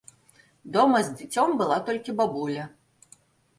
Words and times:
Дома 0.77 1.01
з 1.09 1.13
дзіцем 1.19 1.53
была 1.61 1.79
толькі 1.91 2.17
бабуля. 2.25 2.69